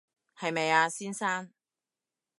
[0.35, 1.53] 係咪啊，先生